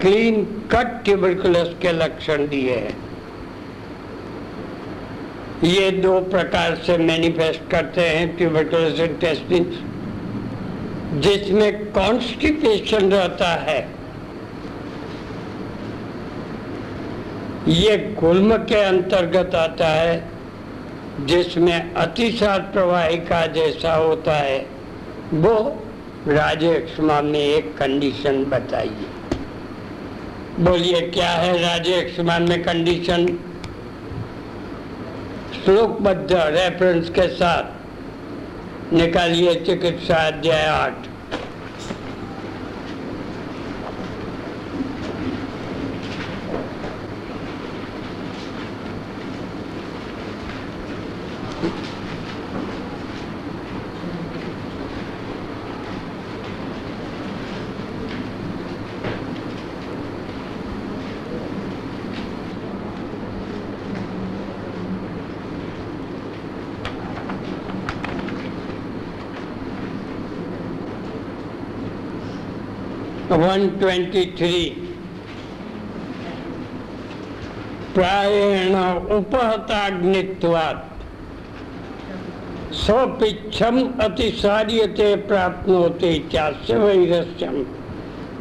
क्लीन 0.00 0.44
कट 0.72 1.04
ट्यूबरकुलस 1.04 1.68
के 1.82 1.92
लक्षण 1.92 2.46
दिए 2.48 2.74
हैं। 2.76 2.96
ये 5.64 5.90
दो 5.90 6.20
प्रकार 6.20 6.74
से 6.76 6.96
मैनिफेस्ट 6.98 7.70
करते 7.70 8.00
हैं 8.00 8.36
ट्यूबरकुलस 8.36 9.00
इंटेस्टिन 9.00 9.64
जिसमें 11.20 11.92
कॉन्स्टिपेशन 11.92 13.10
रहता 13.12 13.48
है। 13.62 13.80
ये 17.68 17.96
गुल्म 18.20 18.56
के 18.56 18.80
अंतर्गत 18.82 19.54
आता 19.54 19.86
है, 19.86 20.22
जिसमें 21.24 21.94
अतिसार 21.94 22.60
प्रवाहिका 22.72 23.46
जैसा 23.46 23.94
होता 23.94 24.36
है, 24.36 24.66
वो 25.34 25.84
राजेक्ष्मा 26.26 27.20
में 27.22 27.40
एक 27.40 27.76
कंडीशन 27.78 28.44
बताइए। 28.44 29.06
बोलिए, 30.60 31.00
क्या 31.00 31.28
है 31.28 31.58
राजेक्षमा 31.62 32.38
में 32.38 32.62
कंडीशन 32.62 33.26
श्लोकबद्ध 35.64 36.32
रेफरेंस 36.32 37.08
के 37.10 37.28
साथ 37.28 38.92
निकालिए 38.92 39.54
चिकित्सा 39.54 40.16
अध्याय 40.26 40.66
आठ। 40.66 41.06
वन 73.48 73.68
ट्वेंटी 73.78 74.24
थ्री 74.38 74.58
प्रायण 77.94 78.74
उपहताग्नित्वात्। 79.16 80.86
स्वपिच्छम 82.78 83.78
अतिसार्यते 84.00 85.14
प्राप्नोति 85.28 86.12
चास्य 86.32 86.76
वैरस्यम 86.78 87.56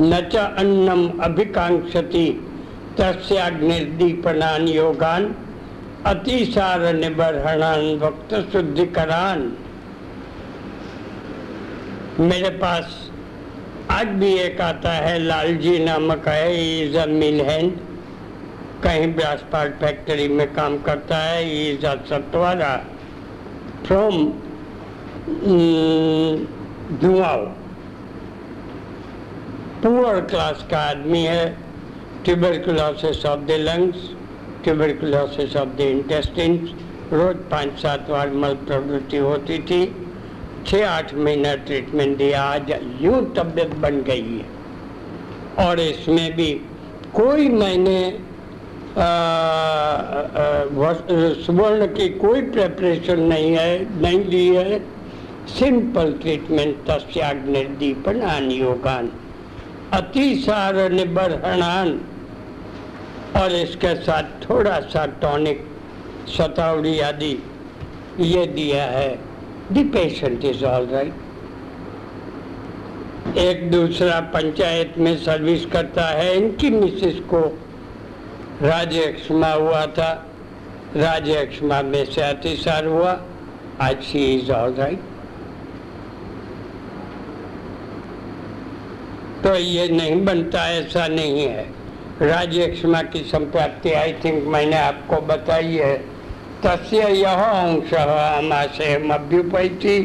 न 0.01 0.19
च 0.33 0.35
अन्नम 0.61 1.07
अभिकांक्षति 1.25 2.27
तस्याग्निर्दीपनान 2.99 4.67
योगान 4.67 5.33
अतिसार 6.05 6.93
निबर्हणान 6.95 7.97
वक्त 8.03 8.33
शुद्धिकरान 8.51 9.51
मेरे 12.19 12.49
पास 12.59 13.06
आज 13.91 14.07
भी 14.19 14.33
एक 14.35 14.59
आता 14.61 14.91
है, 14.91 15.17
लालजी 15.19 15.77
नामक 15.79 16.27
है, 16.27 16.81
इज़ 16.81 16.97
अ 16.97 17.05
मिल 17.05 17.41
हैंड। 17.41 17.71
कहीं 18.83 19.07
ब्रासपाट 19.15 19.79
फैक्ट्री 19.79 20.27
में 20.27 20.47
काम 20.53 20.77
करता 20.77 21.17
है, 21.17 21.69
इज़ 21.69 21.85
अ 21.85 21.93
सतवारा। 22.05 22.75
फ्रॉम 23.85 24.25
धुआओ 27.01 27.45
पुअर 29.83 30.19
क्लास 30.21 30.65
का 30.71 30.79
आदमी 30.79 31.23
है, 31.23 31.45
tuberculosis 32.25 33.25
of 33.25 33.41
the 33.41 33.51
lungs, 33.61 34.09
tuberculosis 34.63 35.55
of 35.55 35.69
the 35.77 35.81
intestine 35.81 36.57
रोज 37.13 37.35
पाँच 37.51 37.79
सात 37.79 38.09
बार 38.09 38.29
मल 38.35 38.53
प्रवृत्ति 38.67 39.17
होती 39.19 39.59
थी। 39.61 39.81
छः 40.67 40.87
आठ 40.87 41.13
महीना 41.15 41.53
ट्रीटमेंट 41.65 42.17
दिया, 42.17 42.41
आज 42.43 42.71
यूँ 43.01 43.19
तबीयत 43.35 43.75
बन 43.75 44.01
गई 44.03 44.37
है। 44.37 45.65
और 45.65 45.79
इसमें 45.79 46.35
भी 46.35 46.51
कोई 47.15 47.47
मैंने 47.49 47.99
सुवर्ण 51.37 51.85
की 51.87 52.07
कोई 52.17 52.41
प्रेपरेशन 52.43 53.19
नहीं 53.23 53.51
है, 53.55 54.01
नहीं 54.01 54.23
दी 54.25 54.47
है। 54.47 54.79
सिंपल 55.49 56.11
ट्रीटमेंट 56.21 56.75
तस्याग्निर्दीपन 56.87 58.51
योगान। 58.51 59.09
अतिसार 59.93 60.75
निबरहणान 60.91 61.99
और 63.37 63.51
इसके 63.55 63.93
साथ 64.01 64.23
थोड़ा 64.43 64.79
सा 64.89 65.05
टॉनिक 65.21 65.65
सतावड़ी 66.29 66.99
आदि 67.01 67.31
ये 68.21 68.45
दिया 68.47 68.83
है। 68.87 69.26
The 69.71 69.83
patient 69.85 70.43
is 70.43 70.63
all 70.63 70.85
right. 70.87 71.13
एक 73.37 73.69
दूसरा 73.71 74.19
पंचायत 74.33 74.97
में 74.97 75.15
सर्विस 75.17 75.65
करता 75.65 76.05
है, 76.09 76.35
इनकी 76.37 76.69
मिसेस 76.69 77.19
को 77.33 77.39
राजयक्षमा 78.61 79.51
हुआ 79.51 79.85
था। 79.97 80.11
राजयक्षमा 80.95 81.81
में 81.81 82.03
से 82.05 82.21
अतिसार 82.21 82.85
हुआ। 82.85 83.19
आज 83.81 84.03
सी 84.03 84.23
इज़ 84.35 84.51
ऑल 84.51 84.73
राइट 84.73 84.99
तो 89.43 89.55
ये 89.55 89.87
नहीं 89.87 90.23
बनता, 90.25 90.67
ऐसा 90.69 91.07
नहीं 91.07 91.41
है। 91.41 91.65
राजयक्षमा 92.21 93.01
की 93.03 93.19
संप्राप्ति 93.23 93.91
आई 93.93 94.13
थिंक 94.23 94.43
मैंने 94.47 94.77
आपको 94.77 95.21
बताई 95.27 95.73
है। 95.73 95.95
तस्य 96.63 97.09
यह 97.13 97.43
अंशः 97.43 98.11
आमाशयमभ्युपैति 98.13 99.99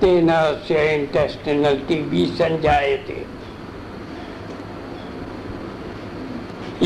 तेन 0.00 0.28
अस्य 0.28 0.94
इंटेस्टिनल 0.94 1.76
टीबी 1.88 2.24
संजायते। 2.38 3.24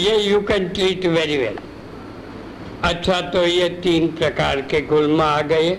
ये 0.00 0.16
you 0.18 0.40
can 0.48 0.68
treat 0.68 1.06
very 1.08 1.36
well 1.38 1.58
अच्छा 2.84 3.20
तो 3.30 3.46
ये 3.46 3.68
तीन 3.82 4.08
प्रकार 4.16 4.60
के 4.70 4.80
गुलमा 4.86 5.24
आ 5.26 5.40
गए। 5.52 5.70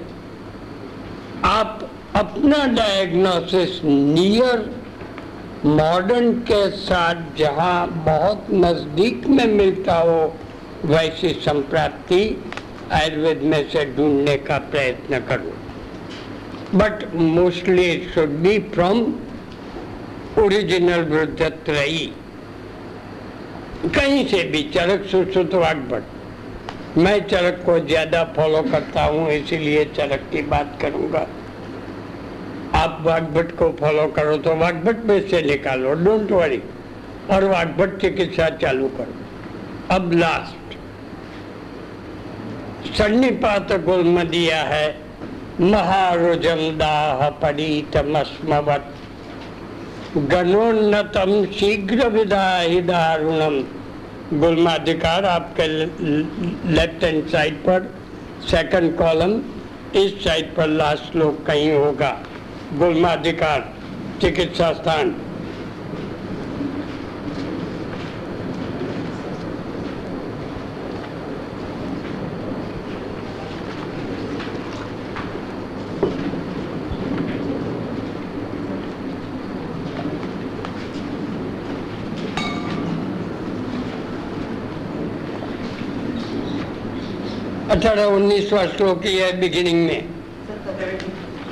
आप 1.45 1.89
अपना 2.15 2.65
डायग्नोसिस 2.73 3.83
नियर 3.83 4.69
मॉडर्न 5.65 6.31
के 6.49 6.69
साथ 6.71 7.21
जहाँ 7.37 7.87
बहुत 8.05 8.47
नज़दीक 8.53 9.27
में 9.27 9.45
मिलता 9.47 9.95
हो, 9.95 10.33
वैसी 10.85 11.29
संप्राप्ति 11.41 12.23
आयुर्वेद 12.93 13.41
में 13.43 13.69
से 13.69 13.85
ढूँढने 13.95 14.35
का 14.39 14.57
प्रयत्न 14.71 15.19
करूँ। 15.29 15.53
But 16.73 17.03
mostly 17.15 17.85
it 17.85 18.09
should 18.13 18.29
be 18.43 18.57
from 18.73 19.01
original 20.39 21.03
वृद्धत्रयी। 21.05 22.05
कहीं 23.95 24.25
से 24.27 24.43
भी 24.43 24.61
चरक 24.73 25.05
सुश्रुत 25.05 25.53
वाग्भट 25.55 26.97
मैं 26.97 27.19
चरक 27.27 27.61
को 27.65 27.79
ज़्यादा 27.79 28.23
फॉलो 28.35 28.61
करता 28.63 29.03
हूँ, 29.03 29.29
इसीलिए 29.31 29.83
चरक 29.87 30.29
की 30.31 30.41
बात 30.43 30.77
करूँगा। 30.81 31.27
आप 32.75 33.01
वाग्भट 33.03 33.51
को 33.57 33.69
फॉलो 33.79 34.07
करो 34.11 34.37
तो 34.37 34.55
वाग्भट 34.55 35.05
में 35.05 35.19
से 35.29 35.41
निकालो 35.41 35.93
डोंट 36.03 36.31
वरी 36.31 36.61
और 37.31 37.43
वाग्भट 37.45 37.99
चिकित्सा 38.01 38.49
चालू 38.57 38.87
करो। 38.97 39.95
अब 39.95 40.11
लास्ट 40.13 40.56
सन्निपात 42.95 43.71
गुल्म 43.85 44.23
दिया 44.23 44.61
है 44.63 44.87
महारुजम 45.61 46.59
दाह 46.77 47.29
परीतमस्मवत 47.41 48.93
गणोन्नतम 50.31 51.33
शीघ्र 51.51 52.07
विदाही 52.07 52.81
दारुणम 52.81 53.59
गुलमाधिकार 54.39 55.25
आपके 55.25 55.67
लेफ़्ट 56.73 57.03
हैंड 57.03 57.27
साइड 57.27 57.55
पर 57.65 57.89
सेकंड 58.49 58.95
कॉलम 58.97 59.39
इस 59.95 60.23
साइड 60.23 60.53
पर 60.55 60.67
लास्ट 60.67 61.15
लोग 61.15 61.45
कहीं 61.45 61.71
होगा। 61.73 62.09
गुलमाधिकार, 62.73 63.59
चिकित्सा 64.21 64.71
स्थान। 64.73 65.15
अठारह 87.77 88.05
उन्नीसवा 88.05 88.65
श्लोक 88.65 89.05
ही 89.05 89.17
है 89.17 89.39
बिगिनिंग 89.39 89.85
में। 89.85 90.09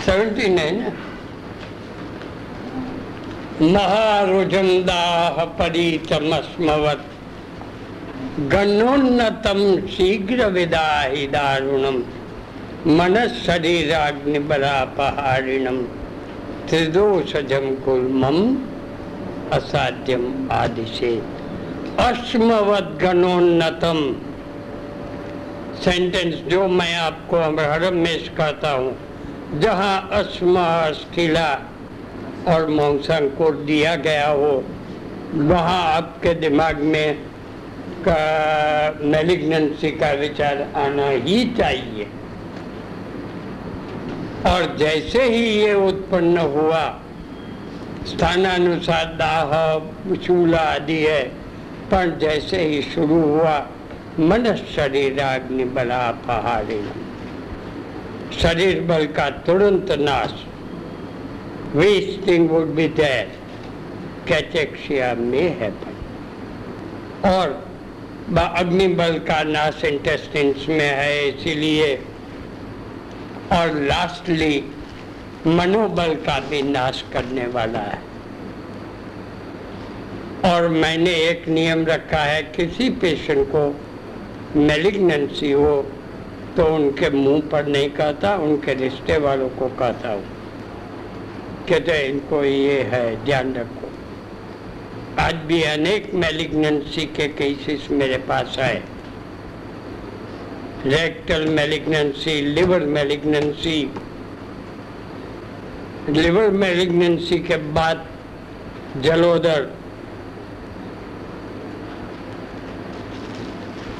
सेवेंटीन 0.05 0.57
है। 0.57 0.71
ना 0.79 0.89
महारुजम 3.61 4.69
दाह 4.83 5.43
परितमस्मवत 5.59 7.03
गणोन्नतम 8.51 9.59
शीघ्र 9.87 10.47
विदाहि 10.47 11.27
दारुणम 11.27 11.97
मन 12.97 13.15
शरीराग्निबलापहारिणम 13.45 15.77
त्रिदोषजम 16.69 17.65
कुलमम 17.85 18.37
असाध्यम 19.53 20.23
आदिशे 20.51 21.13
अश्मवत 21.99 22.87
गणोन्नतम 23.01 23.99
सेंटेंस 25.85 26.35
जो 26.49 26.67
मैं 26.67 26.95
आपको 26.95 27.39
हर 27.61 27.93
में 27.93 28.17
सिखाता 28.19 28.71
हूँ। 28.71 29.59
जहाँ 29.59 30.09
अस्मा 30.11 30.91
स्थिला 30.91 31.49
और 32.47 32.67
मोंगसंग 32.69 33.29
को 33.29 33.49
दिया 33.65 33.95
गया 33.95 34.27
हो, 34.27 34.63
वहाँ 35.33 35.81
आपके 35.93 36.33
दिमाग 36.33 36.77
में 36.77 37.13
का 38.07 38.99
मेलिग्नेंसी 39.03 39.91
का 39.91 40.11
विचार 40.13 40.61
आना 40.75 41.07
ही 41.09 41.45
चाहिए। 41.57 42.07
और 44.47 44.75
जैसे 44.77 45.23
ही 45.23 45.45
ये 45.45 45.73
उत्पन्न 45.73 46.37
हुआ, 46.37 46.83
स्थानानुसार 48.07 49.05
दाह 49.13 49.55
चूला 50.15 50.59
आदि 50.73 50.97
है, 50.97 51.23
पर 51.91 52.17
जैसे 52.21 52.65
ही 52.65 52.81
शुरू 52.81 53.21
हुआ 53.21 53.57
मन 54.19 54.55
शरीर 54.75 55.19
अग्नि 55.19 55.63
बला 55.75 56.11
पहाड़ी 56.27 56.81
शरीर 58.41 58.79
बल 58.81 59.05
का 59.07 59.29
तुरंत 59.29 59.91
नाश 59.99 60.33
wasting 61.75 62.49
would 62.49 62.67
be 62.75 62.87
there 62.87 63.31
cachexia 64.27 65.13
में 65.15 65.57
है 65.59 65.69
और 67.25 67.47
अग्नि 68.39 68.87
बल 68.87 69.17
का 69.19 69.41
नाश 69.43 69.83
इंटेस्टिन्स 69.85 70.67
में 70.69 70.79
है, 70.79 71.29
इसीलिए। 71.29 71.95
और 73.51 73.73
लास्टली 73.81 74.63
मनोबल 75.47 76.13
का 76.25 76.39
भी 76.39 76.61
नाश 76.61 77.03
करने 77.13 77.45
वाला 77.47 77.79
है। 77.79 77.99
और 80.45 80.67
मैंने 80.67 81.13
एक 81.29 81.47
नियम 81.49 81.85
रखा 81.85 82.23
है, 82.23 82.41
किसी 82.55 82.89
पेशेंट 82.89 83.47
को 83.47 83.63
मेलिग्नेंसी 84.55 85.51
हो 85.51 85.81
तो 86.57 86.65
उनके 86.75 87.09
मुँह 87.09 87.41
पर 87.41 87.65
नहीं 87.65 87.89
कहता, 87.89 88.35
उनके 88.35 88.73
रिश्ते 88.73 89.17
वालों 89.17 89.49
को 89.49 89.67
कहता 89.67 90.11
हूँ। 90.13 90.23
कहते 91.69 92.07
इनको 92.07 92.43
ये 92.43 92.81
है, 92.81 93.25
ध्यान 93.25 93.53
रखो। 93.53 93.89
आज 95.21 95.35
भी 95.35 95.61
अनेक 95.63 96.13
मेलिग्नेंसी 96.13 97.05
के 97.05 97.27
केसेस 97.27 97.87
मेरे 97.91 98.17
पास 98.17 98.59
आए। 98.59 98.81
Rectal 100.85 101.45
malignancy 101.47 102.41
liver 102.41 102.79
malignancy 102.79 103.91
liver 106.09 106.49
malignancy 106.49 107.39
के 107.39 107.57
बाद 107.57 108.05
जलोदर 109.01 109.74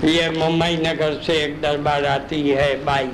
ये 0.06 0.30
मुंबई 0.30 0.76
नगर 0.78 1.14
से 1.24 1.34
एक 1.44 1.62
दरबार 1.62 2.06
आती 2.06 2.42
है, 2.50 2.84
बाई। 2.86 3.08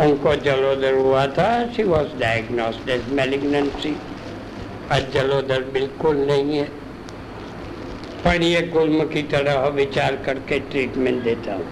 उनको 0.00 0.34
जलोदर 0.36 0.94
हुआ 0.94 1.26
था 1.26 1.48
she 1.72 1.82
was 1.82 2.14
diagnosed 2.20 2.88
as 2.90 3.08
malignancy 3.12 3.94
आज 4.92 5.10
जलोदर 5.12 5.62
बिल्कुल 5.72 6.16
नहीं 6.16 6.56
है। 6.58 6.64
पर 8.24 8.42
ये 8.42 8.62
गुल्म 8.62 9.04
की 9.04 9.22
तरह 9.22 9.66
विचार 9.68 10.16
करके 10.16 10.58
ट्रीटमेंट 10.60 11.22
देता 11.22 11.54
हूँ। 11.54 11.66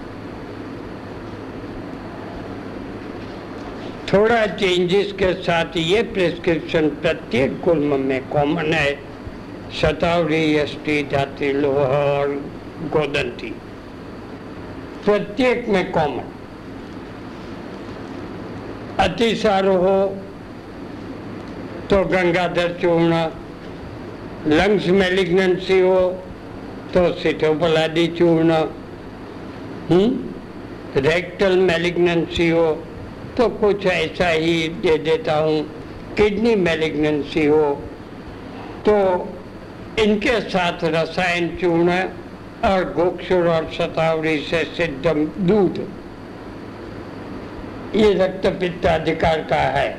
थोड़ा 4.12 4.46
चेंजेस 4.46 5.12
के 5.12 5.32
साथ 5.42 5.76
ये 5.76 6.02
प्रिस्क्रिप्शन 6.02 6.88
प्रत्येक 6.88 7.60
गुल्म 7.60 8.00
में 8.00 8.28
कॉमन 8.28 8.72
है। 8.72 8.92
शतावरी 9.80 10.42
यष्टि 10.56 11.02
धात्री 11.12 11.52
लोहा 11.52 12.04
और 12.12 12.34
गोदंती। 12.92 13.54
प्रत्येक 15.08 15.68
में 15.68 15.90
कॉमन 15.92 16.24
अतिसार 19.00 19.66
हो 19.66 19.94
तो 21.90 22.02
गंगाधर 22.04 22.72
चूर्ण, 22.82 23.20
लंग्स 24.48 24.88
मेलिग्नेंसी 24.98 25.78
हो 25.80 26.00
तो 26.94 27.06
सिटोपलादी 27.12 28.06
चूर्ण 28.18 28.60
रेक्टल 31.06 31.56
मेलिग्नेंसी 31.60 32.48
हो 32.50 32.68
तो 33.38 33.48
कुछ 33.60 33.86
ऐसा 33.86 34.28
ही 34.28 34.68
दे 34.82 34.96
देता 35.08 35.38
हूँ। 35.38 35.60
किडनी 36.16 36.54
मेलिग्नेंसी 36.58 37.46
हो 37.46 37.64
तो 38.86 38.96
इनके 40.02 40.40
साथ 40.50 40.84
रसायन 40.94 41.48
चूर्ण 41.60 42.00
और 42.64 42.92
गोक्षुर 42.92 43.48
और 43.48 43.70
शतावरी 43.72 44.38
से 44.38 44.64
सिद्धम 44.76 45.24
दूध 45.46 45.78
ये 47.96 48.12
रक्त 48.14 48.46
पित्ताधिकार 48.60 49.40
का 49.40 49.60
है। 49.76 49.90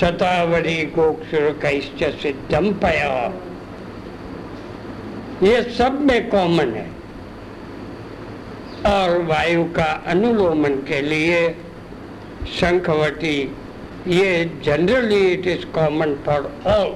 शतावरी 0.00 0.84
गोक्षुर 0.86 1.50
कैश्च 1.62 2.04
सिद्धम 2.22 2.72
पया। 2.74 3.32
ये 5.42 5.62
सब 5.62 6.00
में 6.00 6.28
कॉमन 6.30 6.72
है। 6.74 6.86
और 8.86 9.22
वायु 9.22 9.64
का 9.64 9.90
अनुलोमन 10.06 10.74
के 10.88 11.00
लिए 11.00 11.48
शंखवटी 12.60 13.36
ये 14.06 14.44
generally 14.64 15.26
it 15.26 15.46
is 15.46 15.66
common 15.66 16.14
for 16.26 16.50
all 16.66 16.94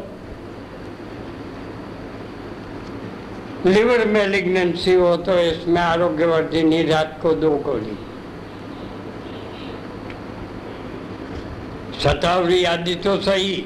liver 3.66 4.06
malignancy 4.06 4.94
हो 4.94 5.16
तो 5.16 5.38
इसमें 5.38 5.80
आरोग्यवर्धिनी 5.80 6.82
रात 6.82 7.18
को 7.22 7.32
दो 7.32 7.50
गोली। 7.50 7.98
सतावरी 12.00 12.64
आदि 12.64 12.94
तो 12.94 13.16
सही। 13.16 13.64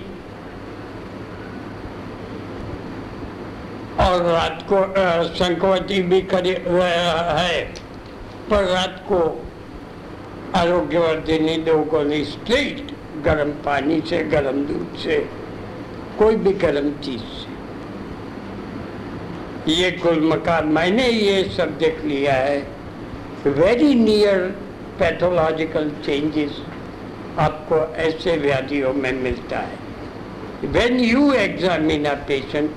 और 4.00 4.22
रात 4.22 4.66
को 4.72 4.78
संकवती 5.34 6.02
भी 6.02 6.20
करी 6.22 6.50
है। 6.50 7.64
पर 8.50 8.64
रात 8.64 9.04
को 9.08 9.46
आरोग्यवर्धिनी 10.56 11.56
दो 11.56 11.78
गोली 11.78 12.24
स्ट्रेट, 12.24 12.96
गर्म 13.24 13.50
पानी 13.50 14.00
से, 14.00 14.24
गर्म 14.24 14.64
दूध 14.64 14.98
से, 14.98 15.28
कोई 16.18 16.36
भी 16.36 16.52
गर्म 16.52 16.90
चीज़ 16.90 17.22
से। 17.22 17.55
ये 19.68 19.90
गुल 20.02 20.20
मकान 20.24 20.66
मैंने 20.72 21.06
ये 21.08 21.42
सब 21.56 21.76
देख 21.78 22.04
लिया 22.04 22.34
है। 22.34 22.58
वेरी 23.46 23.94
नियर 23.94 24.40
पैथोलॉजिकल 24.98 25.90
चेंजेस 26.04 26.60
आपको 27.38 27.76
ऐसे 28.02 28.36
व्याधियों 28.36 28.92
में 28.94 29.12
मिलता 29.22 29.58
है। 29.58 29.78
When 30.72 31.00
you 31.00 31.32
examine 31.32 32.04
a 32.04 32.14
patient 32.28 32.70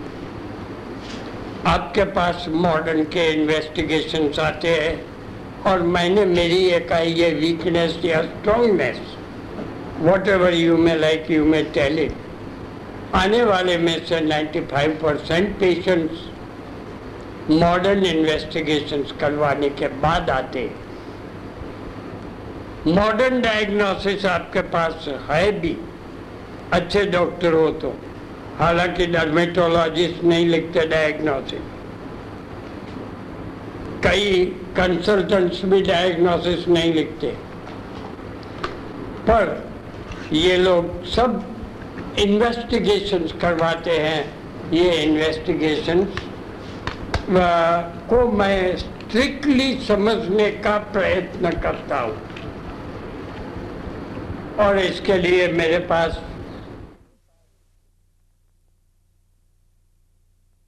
आपके 1.67 2.04
पास 2.17 2.45
मॉडर्न 2.65 3.04
के 3.13 3.28
इन्वेस्टिगेशन 3.34 4.30
आते 4.41 4.69
हैं 4.75 4.95
और 5.71 5.82
मैंने 5.95 6.25
मेरी 6.25 6.63
एक 6.80 6.91
आई 6.93 7.13
ये 7.13 7.30
वीकनेस 7.36 7.99
या 8.06 8.21
strongness 8.23 8.99
whatever 10.28 10.54
you 10.54 10.78
may 10.78 10.95
like 10.95 11.32
you 11.32 11.45
may 11.45 11.62
tell 11.78 11.99
it 11.99 13.15
आने 13.15 13.43
वाले 13.43 13.78
में 13.78 13.95
से 14.06 14.19
95 14.25 14.95
परसेंट 15.04 15.56
पेशेंट्स 15.60 16.28
मॉडर्न 17.51 18.05
इन्वेस्टिगेशंस 18.05 19.13
करवाने 19.19 19.69
के 19.69 19.88
बाद 19.88 20.29
आते। 20.29 20.71
मॉडर्न 22.88 23.41
डायग्नोसिस 23.41 24.25
आपके 24.25 24.62
पास 24.62 25.05
है 25.29 25.59
भी। 25.59 25.77
अच्छे 26.73 27.05
डॉक्टर 27.05 27.53
हो 27.53 27.71
तो। 27.71 27.97
हालाँकि 28.59 29.05
डर्मेटोलॉजिस्ट 29.05 30.23
नहीं 30.23 30.45
लिखते 30.45 30.88
डायग्नोसिस। 30.88 31.59
कई 34.03 34.45
कंसल्टेंट्स 34.77 35.65
भी 35.65 35.81
डायग्नोसिस 35.81 36.67
नहीं 36.67 36.93
लिखते। 36.93 37.27
पर 39.29 39.69
ये 40.33 40.57
लोग 40.57 41.05
सब 41.05 41.43
इन्वेस्टिगेशंस 42.19 43.31
करवाते 43.31 43.91
हैं। 43.91 44.33
ये 44.71 44.91
इन्वेस्टिगेशंस 45.03 46.07
को 47.31 48.31
मैं 48.31 48.77
स्ट्रिक्टली 48.77 49.73
समझने 49.79 50.51
का 50.51 50.77
प्रयत्न 50.77 51.51
करता 51.51 51.99
हूँ। 51.99 52.17
और 54.59 54.79
इसके 54.79 55.17
लिए 55.17 55.47
मेरे 55.47 55.79
पास 55.79 56.21